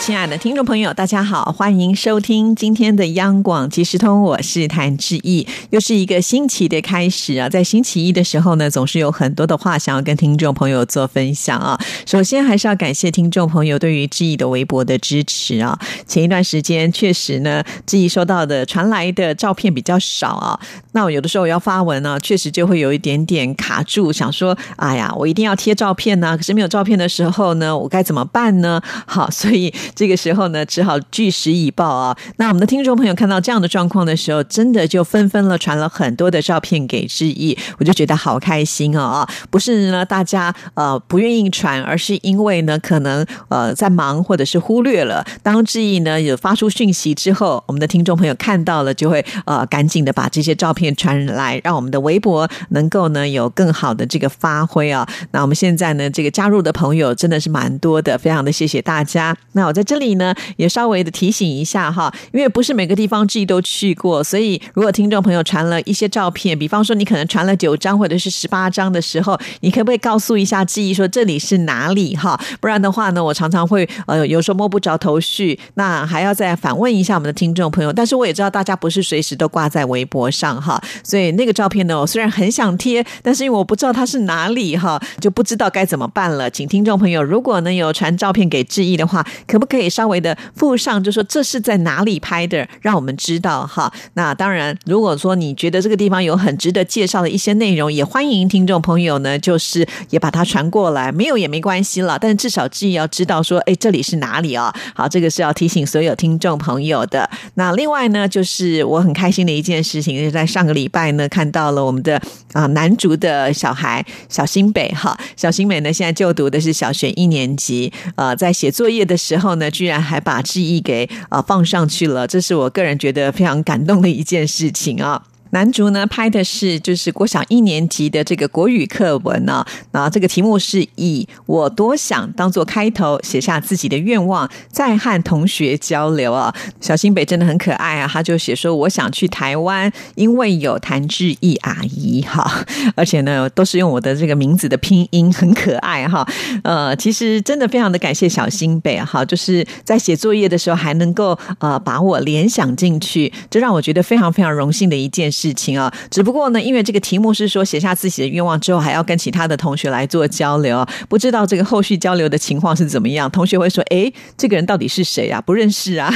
[0.00, 5.46] 亲爱的听众朋友，大家好，欢迎收听今天的央广即时通，我是谭志毅。
[5.68, 11.78] 又是一个星期的开始啊，在星期一的时候呢，总是有很多的话想要跟听众朋友做分享啊。
[12.06, 15.78] 首先还是要感谢听众朋友对于志毅的微博的支持啊。
[16.06, 20.58] 前一段时间确实呢，志毅收到的传来的照片比较少啊，
[20.92, 28.80] 那我有的时候要发文呢，确实就会有一点点卡住，想说，哎呀，我一定要贴照片呢，可是没有照片的时候呢，我该怎么办呢？
[29.06, 29.72] 好，所以。
[29.94, 32.16] 这个时候呢，只好据实以报啊。
[32.36, 45.24] 那我们的听众朋友看到这样的状况的时候，真的就纷纷了传了很多的照片给志毅，我就觉得好开心哦啊不是呢，大家呃不愿意传，而是因为呢，可能呃在忙或者是忽略了。
[45.42, 55.06] 当志毅呢有发出讯息之后，我们的听众朋友看到了，就会呃赶紧的把这些照片传来，让我们的微博能够呢有更好的这个发挥啊。
[55.32, 59.36] 那我们现在呢，这个加入的朋友真的是蛮多的，非常的谢谢大家。
[59.52, 59.79] 那我在。
[59.80, 72.38] 在这里呢，也稍微的提醒一下哈，因为不是每个地方自己都去过，所以如果听众朋友传了一些照片，比方说你可能传了九张或者是十八张的时候，你可不可以告诉一下记忆说这里是哪里哈？
[72.60, 77.90] 不然的话呢，我常常会呃有时候摸不着头绪，那还要再反问一下我们的听众朋友。
[77.90, 86.50] 但是我也知道大家不是随时都挂在微博上哈，所以那个照片呢，我虽然很想贴，但是因为我不知道它是哪里哈，就不知道该怎么办了。
[86.50, 89.88] 请听众朋友，如果呢有传照片给志毅的话，可不可以？
[89.90, 93.92] 稍微的附上，就说这是在哪里拍的，让我们知道哈。
[94.14, 102.18] 那当然，如果说你觉得这个地方有很值得介绍的一些内容，也欢迎听众朋友呢，就是也把它传过来，没有也没关系了。
[102.20, 104.72] 但至少自己要知道说，哎，这里是哪里啊？
[104.94, 107.28] 好，这个是要提醒所有听众朋友的。
[107.54, 112.20] 那另外呢，就是我很开心的一件事情，就是在上个礼拜呢，看到了我们的
[112.52, 119.59] 啊男主的小孩小新北哈，小新美呢现在就读的是小学一年级，呃，在写作业的时候呢。
[119.68, 125.24] 居然还把记忆给啊放上去了，这是我个人觉得非常感动的一件事情啊。
[125.50, 136.54] 男主呢拍的是就是国小一年级的这个国语课文呢，那这个题目是以我多想当做开头，写下自己的愿望，再和同学交流啊。
[136.80, 146.24] 小新北真的很可爱啊，他就写说我想去台湾，因为有谭志毅阿姨哈，而且呢都是用我的这个名字的拼音，很可爱哈。
[146.62, 155.39] 呃，其实真的非常的感谢小新北哈，就是在写作业的时候还能够呃把我联想进去，这让我觉得非常非常荣幸的一件事。
[155.40, 163.30] 事情啊，只不过呢，因为这个题目是说写下自己的愿望之后，还要跟其他的同学来做交流，不知道这个后续交流的情况是怎么样。
[163.30, 165.40] 同学会说：“哎，这个人到底是谁啊？
[165.40, 166.12] 不认识啊。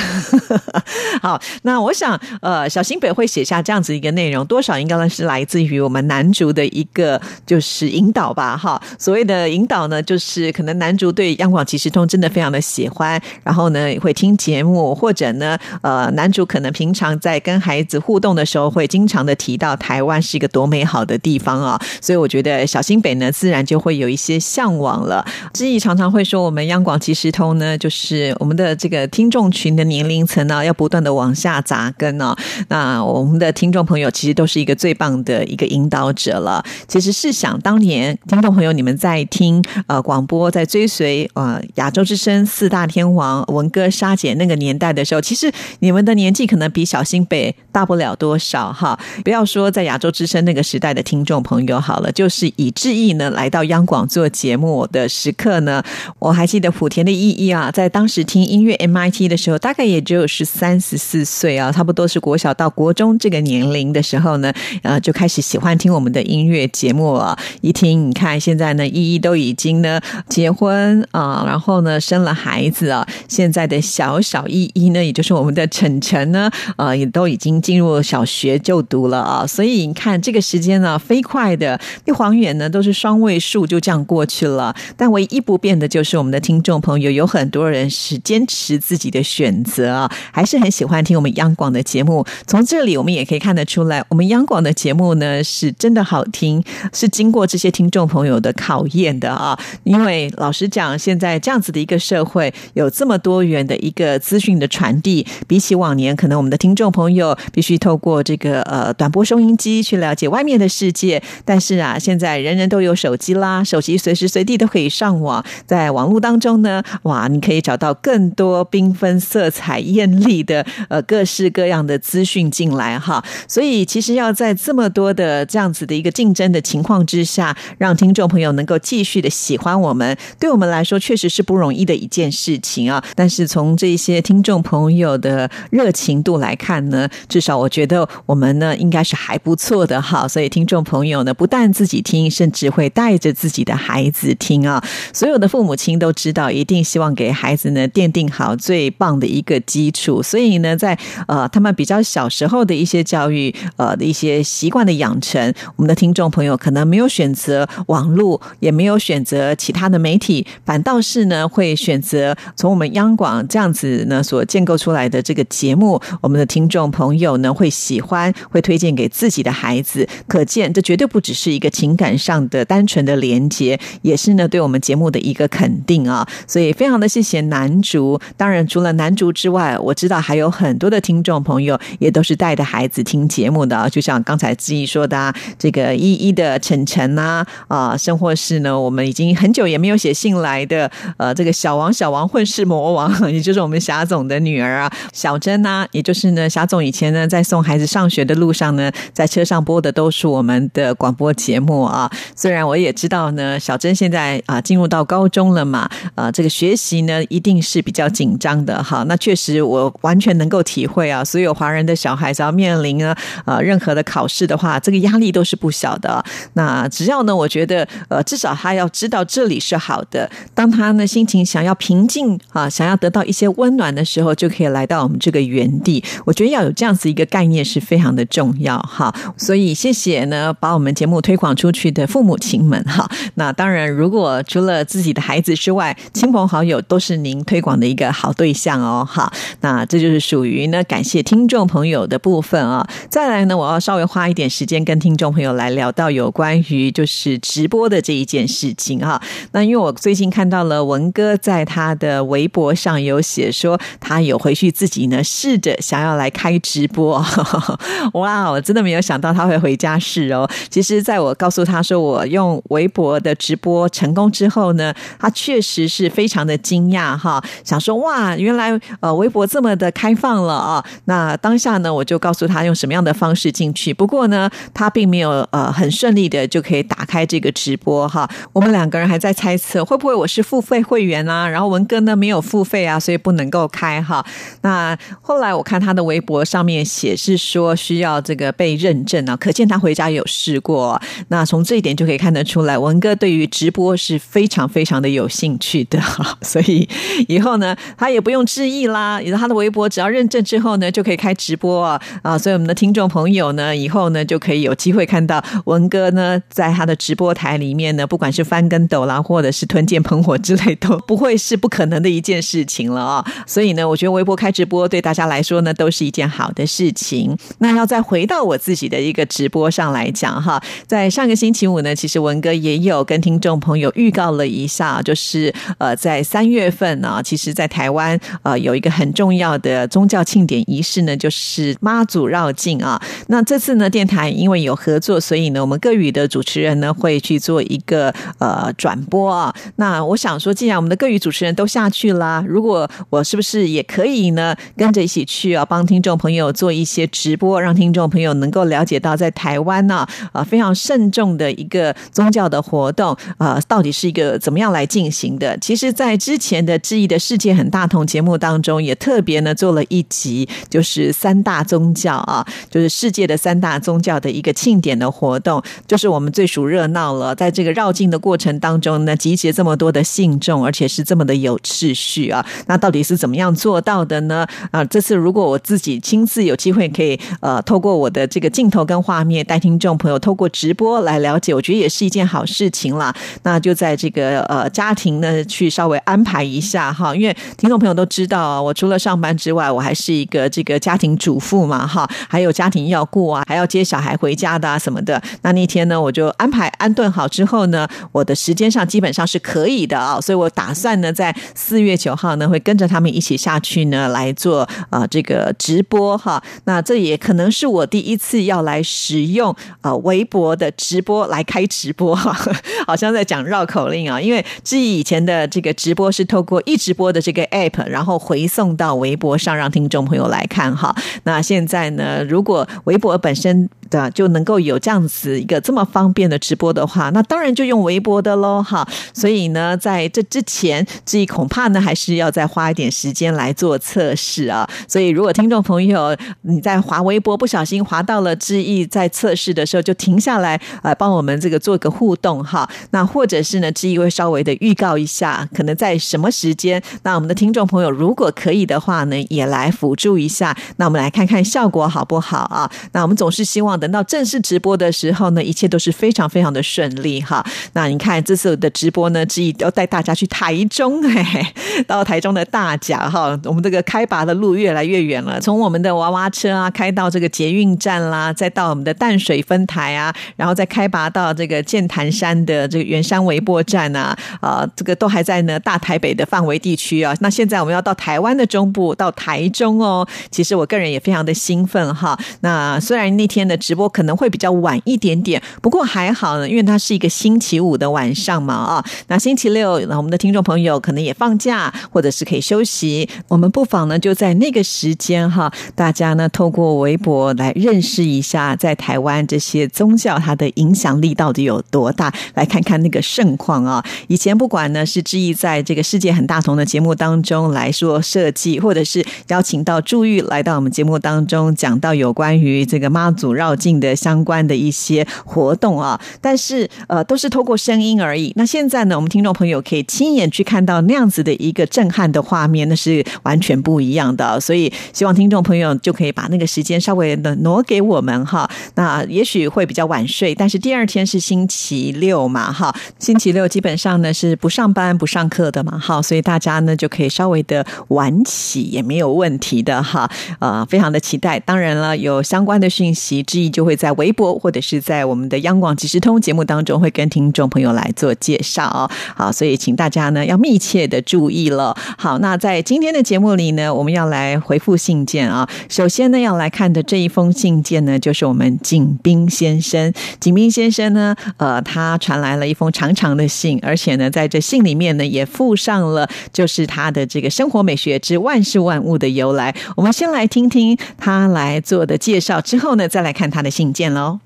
[1.23, 8.55] ”好，那我想，呃，小新北会写下这样子一个内容，多少应该是来自于我们男主的一个就是引导吧。
[8.57, 19.14] 哈，所谓的引导呢，就是可能男主对央广即时通真的非常的喜欢，然后呢会听节目，或者呢，呃，男主可能平常在跟孩子互动的时候会经常。
[19.15, 25.25] 常的提到台湾是一个多美好的地方啊，所以我觉得小新北呢，自然就会有一些向往了。
[25.53, 32.35] 志毅常常会说，我们央广即时通呢，就是我们的这个听众群的年龄层呢，要不断的往下扎根哦。
[32.69, 36.65] 那我们的听众朋友其实都是一个最棒的一个引导者了。
[36.89, 48.99] 其实试想当年，听众朋友你们在听呃广播，在追随呃亚洲之声四大天王文哥、沙姐那个年代的时候，其实你们的年纪可能比小新北大不了多少哈。
[49.23, 55.83] 不要说在亚洲之声那个时代的听众朋友好了，就是以志毅呢来到央广做节目的时刻呢，
[56.19, 67.39] 我还记得莆田的意义啊，在当时听音乐 MIT 的时候，大概也只有十三十四岁啊，差不多是国小到国中这个年龄的时候呢，呃，就开始喜欢听我们的音乐节目啊。
[67.61, 78.94] 一听，你看现在呢，依依都已经呢结婚啊，然后呢生了孩子啊，现在的小小依依呢，也就是我们的晨晨呢，呃，也都已经进入小学就读。
[78.95, 84.73] 读了啊，所以你看这个时间呢，飞快的，一晃眼呢，都是双位数就这样过去了。
[84.97, 92.25] 但唯一不变的就是我们的听众朋友，有很多人是坚持自己的选择，还是很喜欢听我们央广的节目。
[92.47, 96.63] 从这里我们也可以看得出来，我们央广的节目呢是真的好听，
[96.93, 99.59] 是经过这些听众朋友的考验的啊。
[99.83, 108.84] 因为老实讲，现在这样子的一个社会，有这么多元的一个资讯的传递，比起往年，可能我们的听众朋友必须透过这个呃。
[108.85, 111.23] 呃短波收音机去了解外面的世界。
[111.45, 123.25] 但是啊，现在人人都有手机啦，手机随时随地都可以上网，在网络当中呢，哇，你可以找到更多缤纷色彩艳丽的呃各式各样的资讯进来哈。
[123.49, 133.03] 所以其实要在这么多的这样子的一个竞争的情况之下，让听众朋友能够继续的喜欢我们，对我们来说确实是不容易的一件事情啊。
[133.15, 140.27] 但是从这些听众朋友的热情度来看呢，至少我觉得我们呢应该是还不错的哈。
[140.27, 144.83] 所以听众朋友呢，不但自己听，甚至会带着自己的孩子听啊。
[145.13, 150.23] 所有的父母亲都知道，一定希望给孩子呢奠定好最棒的一个基础。
[150.23, 170.09] 所以呢，在呃他们比较小时候的一些教育呃的一些习惯的养成，我们的听众朋友可能没有选择网络，也没有选择其他的媒体，反倒是呢会选择从我们央广这样子呢所建构出来的这个节目，我们的听众朋友呢会喜欢，会推荐给自己的孩子。
[170.29, 176.25] 可见，这绝对不只是一个情感上的单纯的连接，也是呢对我们节目的一个肯定啊。
[176.47, 178.21] 所以，非常的谢谢男主。
[178.37, 202.11] 当然，除了男主之外，我知道还有很多的听众朋友也都是带着孩子听节目的，就像刚才志毅说的，啊，这个一一的晨晨呐，啊，甚或是呢，我们已经很久也没有写信来的，呃，这个小王小王混世魔王， 也就是我们霞总的女儿啊，小珍呐，也就是呢，霞总以前呢在送孩子上学的路路上呢，在车上播的都是我们的广播节目啊。
[202.37, 209.03] 虽然我也知道呢，小珍现在啊进入到高中了嘛，啊，这个学习呢一定是比较紧张的哈。
[209.09, 213.15] 那确实我完全能够体会啊，所有华人的小孩子要面临呢
[213.47, 216.23] 呃任何的考试的话，这个压力都是不小的。
[216.53, 220.31] 那只要呢，我觉得呃至少他要知道这里是好的。
[220.53, 226.05] 当他呢心情想要平静啊，想要得到一些温暖的时候，就可以来到我们这个原地。
[226.27, 229.15] 我觉得要有这样子一个概念是非常的重要哈。
[229.37, 233.09] 所以谢谢呢，把我们节目推广出去的父母亲们哈。
[233.37, 239.07] 那当然，如果除了自己的孩子之外，亲朋好友都是您推广的一个好对象哦。
[239.09, 242.85] 哈，那这就是属于呢感谢听众朋友的部分啊。
[243.09, 249.23] 再来呢，我要稍微花一点时间跟听众朋友来聊到有关于就是直播的这一件事情哈。
[249.53, 257.25] 那因为我最近看到了文哥在他的微博上有写说，他有回去自己呢试着想要来开直播。
[258.25, 260.49] 哇，我真的没有想到他会回家试哦。
[260.71, 270.85] 其实，在我告诉他说我用微博的直播成功之后呢，他确实是非常的惊讶哈，想说哇，原来呃微博这么的开放了啊。
[271.05, 273.93] 那当下呢，我就告诉他用什么样的方式进去。
[273.93, 278.29] 不过呢，他并没有呃很顺利的就可以打开这个直播哈。
[278.55, 284.25] 我们两个人还在猜测会不会我是付费会员啊，然后文哥呢没有付费啊，所以不能够开哈。
[284.63, 291.01] 那后来我看他的微博上面写是说需要这个被认证啊，可见他回家有试过。
[291.29, 296.01] 那从这一点就可以看得出来，文哥对于直播是非常非常的有兴趣的。
[296.43, 296.89] 所以
[297.29, 302.01] 以后呢，他也不用质疑啦，以他的微博只要认证之后呢，就可以开直播啊。
[302.23, 313.25] 啊，所以我们的听众朋友呢，以后呢就可以有机会看到文哥呢在他的直播台里面呢，不管是翻跟斗啦，或者是吞剑喷火之类，都不会是不可能的一件事情了啊。
[313.47, 317.37] 所以呢，我觉得微博开直播对大家来说呢，都是一件好的事情。
[317.59, 333.01] 那要在回到我自己的一个直播上来讲哈，在上个星期五呢，其实文哥也有跟听众朋友预告了一下，就是呃，在三月份呢，其实，在台湾呃有一个很重要的宗教庆典仪式呢，就是妈祖绕境啊。
[333.29, 339.55] 那这次呢，电台因为有合作，所以呢，我们各语的主持人呢会去做一个呃转播啊。
[339.77, 355.57] 那我想说，既然我们的各语主持人都下去啦，如果我是不是也可以呢，跟着一起去啊，帮听众朋友做一些直播，让听众朋友能够了解到在台湾呢啊非常慎重的一个宗教的活动啊，到底是一个怎么样来进行的？
[355.59, 367.35] 其实，在之前的《质疑的世界很大同》节目当中，也特别呢做了一集，就是三大宗教啊，就是世界的三大宗教的一个庆典的活动，就是我们最属热闹了。
[367.35, 374.47] 在这个绕境的过程当中呢，集结这么多的信众，而且是这么的有秩序啊，那到底是怎么样做到的呢？
[374.71, 383.15] 啊，这次如果我自己亲自有机会可以呃，透过我的这个镜头跟画面带听众朋友透过直播来了解，我觉得也是一件好事情啦。
[383.43, 395.21] 那就在这个呃家庭呢去稍微安排一下哈，因为听众朋友都知道，我除了上班之外，我还是一个这个家庭主妇嘛哈，还有家庭要顾啊，还要接小孩回家的啊什么的。
[395.43, 406.43] 那那天呢，我就安排安顿好之后呢，我的时间上基本上是可以的啊，所以我打算呢，在四月九号呢，会跟着他们一起下去呢来做啊这个直播哈。
[406.65, 407.64] 那这也可能是。
[407.65, 412.37] 是我第一次要来使用呃微博的直播来开直播哈，
[412.87, 414.21] 好像在讲绕口令啊。
[414.21, 420.95] 因为至于以前的这个直播是透过一直播的这个 app，然后回送到微博上让听众朋友来看哈。
[421.23, 428.87] 那现在呢，如果微博本身的就能够有这样子一个这么方便的直播的话，那当然就用微博的喽哈。
[429.13, 434.69] 所以呢，在这之前，志毅恐怕呢还是要再花一点时间来做测试啊。
[434.89, 442.69] 所以如果听众朋友你在滑微博不小心滑到了志毅在测试的时候，就停下来呃帮我们这个做个互动哈。
[442.91, 450.57] 那或者是呢，志毅会稍微的预告一下，可能在什么时间，那我们的听众朋友如果可以的话呢，也来辅助一下。
[450.79, 452.69] 那我们来看看效果好不好啊？
[452.93, 457.45] 那我们总是希望等到正式直播的时候呢，一切都是非常非常的顺利哈。
[457.75, 461.53] 那你看这次的直播呢，志毅要带大家去台中哎，
[461.87, 477.15] 到台中的大甲哈，我们这个开拔的路越来越远了，从我们的娃娃车啊开到这个捷运站啦，再到我们的淡水分台啊，然后再开拔到这个剑潭山的这个圆山微波站啊，啊，这个都还在呢大台北的范围地区啊。
[477.21, 480.09] 那现在我们要到台湾的中部，到台中哦。
[480.31, 482.19] 其实我个人也非常的兴奋哈。
[482.41, 488.85] 那虽然那天的直播可能会比较晚一点点，不过还好呢，因为它是一个星期五的晚上嘛啊。
[489.09, 503.83] 那星期六，那我们的听众朋友可能也放假，或者是可以休息，我们不妨呢就在那个时间哈，大家呢透过微博来认识一下在台湾这些宗教它的影响力到底有多大，来看看那个盛况啊。
[504.09, 518.33] 以前不管呢是志毅在这个世界很大同的节目当中来说设计，或者是邀请到朱玉来到我们节目当中讲到有关于这个妈祖绕境的相关的一些活动啊，但是呃都是透过声音而已。
[518.37, 524.41] 那现在呢，我们听众朋友可以亲眼去看到那样子的一个震撼的画面，那是完全不一样的。
[524.41, 528.49] 所以希望听众朋友就可以把那个时间稍微的挪给我们哈。
[528.75, 540.11] 那也许会比较晚睡，但是第二天是星期六嘛哈，星期六基本上呢是不上班不上课的嘛哈，所以大家呢就可以稍微的晚起也没有问题的哈。
[540.39, 541.39] 呃，非常的期待。
[541.41, 548.91] 当然了，有相关的讯息，之就会在微博或者是在我们的央广即时通节目当中会跟听众朋友来做介绍。
[549.15, 551.77] 好，所以请大家呢要密切的注意了。
[551.97, 555.49] 好，那在今天的节目里呢，我们要来回复信件啊。
[555.69, 559.93] 首先呢，要来看的这一封信件呢，就是我们景斌先生。
[560.21, 569.55] 景斌先生呢，呃，他传来了一封长长的信，而且呢，在这信里面呢，也附上了就是他的这个生活美学之万事万物的由来。
[569.77, 574.21] 我们先来听听他来做的介绍，之后呢，再来看他的信件喽。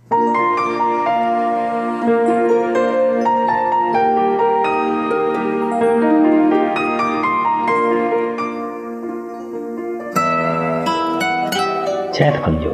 [12.13, 12.71] 亲爱的朋友，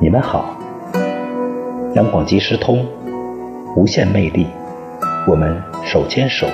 [0.00, 0.56] 你们好！
[1.96, 2.86] 阳广即时通，
[3.74, 4.46] 无限魅力，
[5.26, 6.46] 我们手牵手，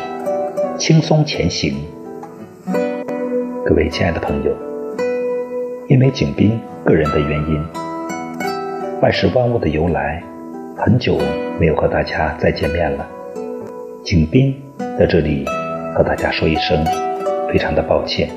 [0.78, 1.74] 轻松前行。
[3.66, 4.50] 各位亲爱的朋友，
[5.88, 7.62] 因为景斌个人的原因，
[9.02, 10.22] 万事万物的由来，
[10.76, 11.18] 很久
[11.58, 13.04] 没有和大家再见面了。
[14.04, 14.54] 景斌
[14.96, 15.44] 在这里
[15.92, 16.84] 和大家说一声，
[17.50, 18.30] 非常的抱歉。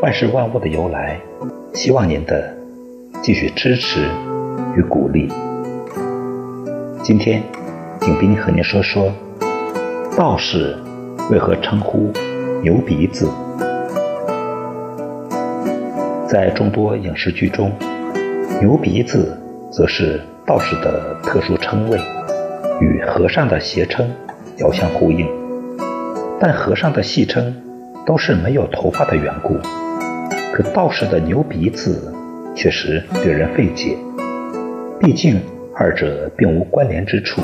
[0.00, 1.18] 万事万物的由来。
[1.74, 2.54] 希望您的
[3.20, 4.06] 继续支持
[4.76, 5.28] 与鼓励。
[7.02, 7.42] 今天，
[7.98, 9.10] 景斌和您说说
[10.16, 10.76] 道士
[11.28, 12.12] 为何称呼
[12.62, 13.28] 牛鼻子。
[16.28, 17.72] 在众多影视剧中，
[18.60, 19.36] 牛鼻子
[19.70, 21.98] 则是道士的特殊称谓，
[22.80, 24.08] 与和尚的谐称
[24.58, 25.26] 遥相呼应。
[26.40, 27.54] 但和尚的戏称
[28.06, 29.56] 都是没有头发的缘故。
[30.52, 32.12] 可道士的牛鼻子
[32.54, 33.96] 确实令人费解，
[35.00, 35.40] 毕竟
[35.74, 37.40] 二者并无关联之处。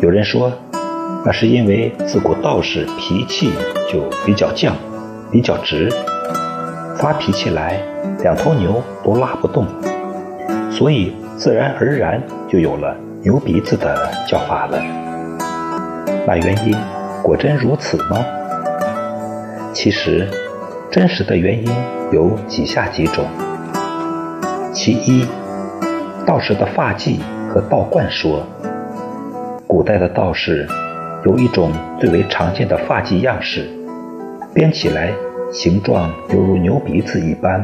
[0.00, 0.52] 有人说，
[1.24, 3.50] 那是因为自古道士脾气
[3.88, 4.72] 就比较犟、
[5.30, 5.88] 比较直，
[7.02, 7.82] 发脾气来
[8.20, 9.66] 两头牛都拉不动，
[10.70, 14.78] 所以自然而然就有了牛鼻子的叫法了。
[16.24, 16.76] 那原因
[17.20, 18.24] 果真如此吗？
[19.72, 20.28] 其实。
[20.92, 21.72] 真实的原因
[22.12, 23.24] 有以下几种：
[24.74, 25.26] 其一，
[26.26, 27.16] 道士的发髻
[27.48, 28.46] 和道冠说，
[29.66, 30.68] 古代的道士
[31.24, 33.66] 有一种最为常见的发髻样式，
[34.52, 35.10] 编起来
[35.52, 37.62] 形状犹如牛鼻子一般，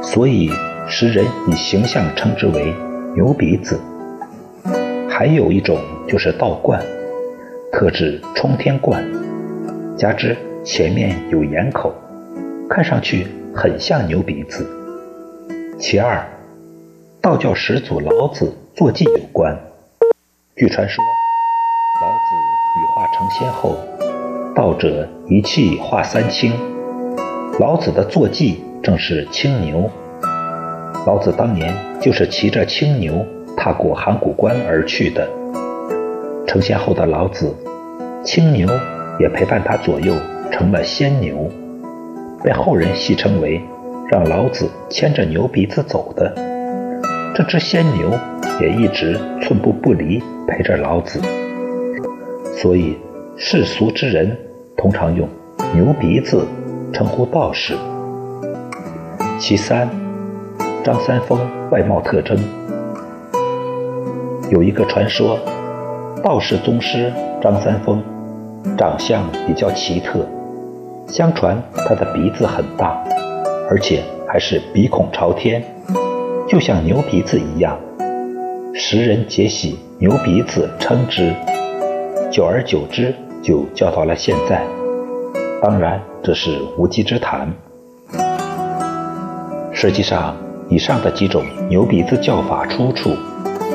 [0.00, 0.48] 所以
[0.86, 2.72] 时人以形象称之为
[3.16, 3.80] 牛鼻子。
[5.10, 6.80] 还有一种就是道冠，
[7.72, 9.04] 特指冲天冠，
[9.98, 11.92] 加之前面有檐口。
[12.70, 14.64] 看上去很像牛鼻子，
[15.80, 16.24] 其二，
[17.20, 19.52] 道教始祖老子坐骑有关。
[20.54, 21.04] 据传说，
[22.00, 22.36] 老子
[22.78, 23.76] 羽化成仙后，
[24.54, 26.52] 道者一气化三清，
[27.60, 29.88] 老子的坐骑正是青牛。
[31.06, 33.24] 老子当年就是骑着青牛
[33.56, 35.28] 踏过函谷关而去的。
[36.46, 37.54] 成仙后的老子，
[38.24, 38.68] 青牛
[39.20, 40.14] 也陪伴他左右，
[40.50, 41.48] 成了仙牛，
[42.42, 43.60] 被后人戏称为
[44.10, 46.34] 让老子牵着牛鼻子走的。
[47.34, 48.10] 这只仙牛
[48.60, 50.22] 也一直寸步不离。
[50.46, 51.20] 陪着老子，
[52.54, 52.96] 所以
[53.36, 54.36] 世俗之人
[54.76, 55.26] 通常用
[55.74, 56.46] 牛鼻子
[56.94, 57.76] 称呼道士。
[59.36, 59.90] 其三，
[60.84, 62.38] 张三丰外貌特征。
[64.48, 65.36] 有一个传说，
[66.22, 68.00] 道士宗师张三丰
[68.78, 70.24] 长相比较奇特，
[71.08, 73.02] 相传他的鼻子很大，
[73.68, 75.64] 而且还是鼻孔朝天，
[76.48, 77.76] 就像牛鼻子一样。
[78.72, 81.34] 时人皆喜牛鼻子称之，
[82.30, 84.62] 久而久之就叫到了现在。
[85.60, 87.46] 当然，这是无稽之谈。
[89.74, 90.34] 实际上，
[90.70, 93.10] 以上的几种牛鼻子叫法出处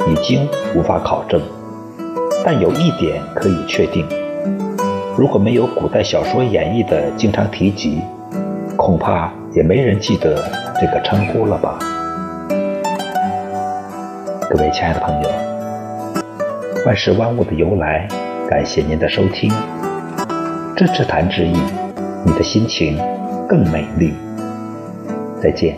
[0.07, 1.39] 已经无法考证，
[2.43, 4.03] 但有一点可以确定：
[5.15, 8.01] 如果没有古代小说演绎的经常提及，
[8.75, 10.43] 恐怕也没人记得
[10.81, 11.77] 这个称呼了吧。
[14.49, 15.29] 各位亲爱的朋友，
[16.83, 18.07] 万事万物的由来，
[18.49, 19.53] 感谢您的收听。
[20.75, 21.53] 支持谈之意，
[22.25, 22.97] 你的心情
[23.47, 24.13] 更美丽。
[25.41, 25.77] 再见。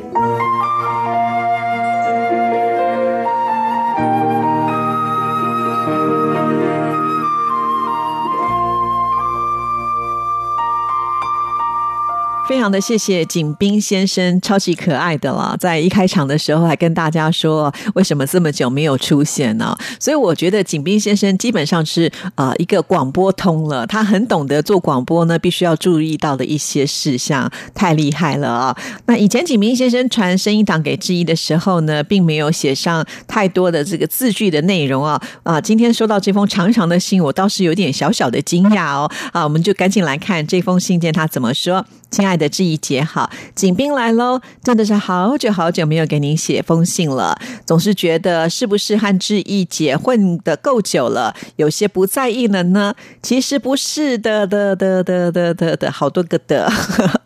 [12.50, 15.56] 非常的谢谢景斌先生，超级可爱的了。
[15.58, 19.74] 在一开场的时候还跟大家说，为什么这么久没有出现呢？
[20.00, 28.78] 所以我觉得景斌先生基本上是啊一个广播通了，他很懂得做广播呢，必须要注意到的一些事项，太厉害了啊！
[29.06, 35.62] 那以前景斌先生传声音档给志毅的时候呢，并没有写上太多的这个字句的内容啊啊！
[35.62, 39.44] 今天收到这封长长的信，我倒是有点小小的惊讶哦啊！
[39.44, 41.86] 我们就赶紧来看这封信件他怎么说。
[42.12, 44.42] 亲爱的志毅姐，好，景斌来喽！
[44.62, 52.94] 真的是好久好久没有给您写封信了，总是觉得是不是和志毅姐混的够久了，有些不在意了呢？
[53.24, 56.70] 其实不是的的的的的的的，好多个的，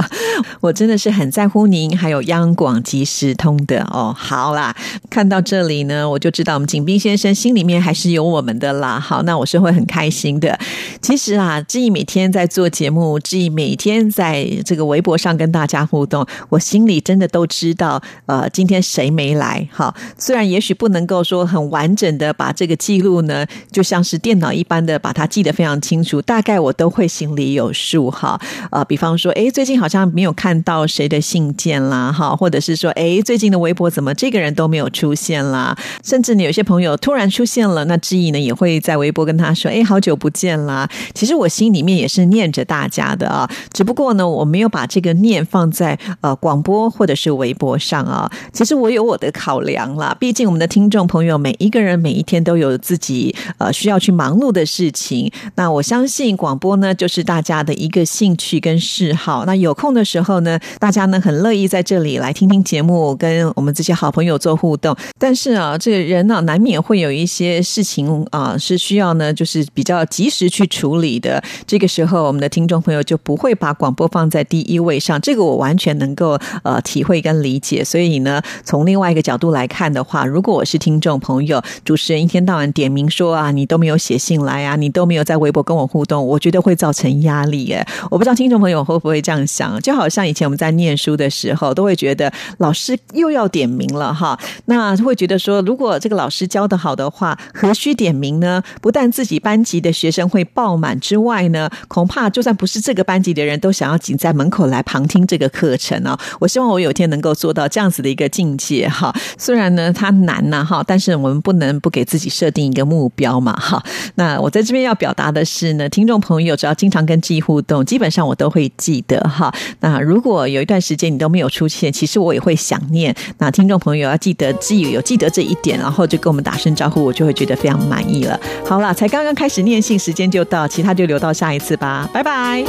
[0.62, 4.16] 我真的是很在乎您，还有央广即时通的哦。
[4.16, 4.76] 好啦，
[5.10, 9.00] 看到这里呢，我就知道我们景斌先生心里面还是有我们的啦。
[9.00, 10.60] 好，那我是会很开心的。
[11.02, 14.75] 其实啊，志毅每天在做节目，志毅每天在这。
[14.76, 19.66] 这个微博上跟大家互动，我心里真的都知道，呃，今天谁没来？
[19.72, 28.38] 哈，虽然也许不能够说很完整的把这个记录呢，就像是电脑一般的把它记得非常清楚，大概我都会心里有数哈。
[28.70, 35.74] 呃，比方说，哎，最近好像没有看到谁的信件啦，哈，或者是说，哎，最近的微博怎么这个人都没有出现啦？
[36.04, 40.90] 甚至呢，有些朋友突然出现了，那志毅呢也会在微博跟他说，哎，好久不见啦。
[41.14, 44.65] 其实我心里面也是念着大家的啊，只不过呢，我没有。
[44.66, 50.16] 要把这个念放在呃广播或者是微博上啊，其实我有我的考量啦。
[50.20, 55.32] 毕竟我们的听众朋友每一个人每一天都有自己呃需要去忙碌的事情。
[55.54, 59.46] 那我相信广播呢，就是大家的一个兴趣跟嗜好。
[59.46, 64.96] 那有空的时候呢，大家呢很乐意在这里来听听节目，跟我们这些好朋友做互动。
[65.20, 71.44] 但是啊，这个人呢难免会有一些事情啊是需要呢，就是比较及时去处理的。
[71.68, 74.44] 这个时候，我们的听众朋友就不会把广播放在。
[74.56, 77.84] 第一位上，这个我完全能够呃体会跟理解。
[77.84, 87.70] 所以呢，从另外一个角度来看的话，如果我是听众朋友，主持人一天到晚点名说啊，你都没有写信来啊，你都没有在微博跟我互动，我觉得会造成压力。
[87.74, 89.78] 哎，我不知道听众朋友会不会这样想？
[89.82, 98.64] 就好像以前我们在念书的时候，都会觉得老师又要点名了哈，那会觉得说，如果这个老师教的好的话，何须点名呢？
[98.80, 104.45] 不但自己班级的学生会爆满之外呢，恐怕就算不是这个班级的人都想要挤在门。
[104.46, 106.18] 门口来旁听这个课程啊！
[106.40, 109.12] 我希望我有一天能够做到这样子的一个境界哈。
[109.40, 113.84] 虽然呢它难呐哈，但是我们不能不给自己设定一个目标嘛哈。
[114.16, 119.52] 那我在这边要表达的是呢，听众朋友只要经常跟记忆互动，基本上我都会记得哈。
[119.80, 123.16] 那如果有一段时间你都没有出现，其实我也会想念。
[123.40, 128.40] 那听众朋友要记得记忆有记得这一点，然后就跟我们打声招呼，我就会觉得非常满意了。
[128.64, 132.08] 好了，才刚刚开始念信，时间就到，其他就留到下一次吧。
[132.14, 132.64] 拜拜。